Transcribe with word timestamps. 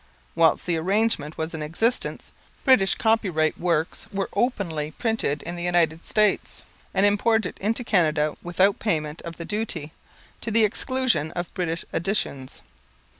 Whilst 0.33 0.65
the 0.65 0.77
arrangement 0.77 1.37
was 1.37 1.53
in 1.53 1.61
existence, 1.61 2.31
British 2.65 2.95
copyright 2.95 3.59
works 3.59 4.07
were 4.11 4.31
openly 4.33 4.89
printed 4.89 5.43
in 5.43 5.55
the 5.57 5.63
United 5.63 6.07
States, 6.07 6.65
and 6.91 7.05
imported 7.05 7.55
into 7.59 7.83
Canada 7.83 8.33
without 8.41 8.79
payment 8.79 9.21
of 9.21 9.37
the 9.37 9.45
duty, 9.45 9.93
to 10.41 10.49
the 10.49 10.63
exclusion 10.65 11.29
of 11.33 11.53
British 11.53 11.85
editions. 11.93 12.63